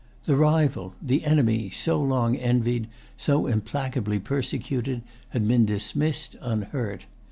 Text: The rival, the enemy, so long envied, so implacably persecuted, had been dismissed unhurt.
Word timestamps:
The 0.25 0.35
rival, 0.35 0.95
the 0.99 1.23
enemy, 1.23 1.69
so 1.69 2.01
long 2.01 2.35
envied, 2.35 2.87
so 3.17 3.45
implacably 3.45 4.17
persecuted, 4.17 5.03
had 5.29 5.47
been 5.47 5.63
dismissed 5.67 6.35
unhurt. 6.41 7.05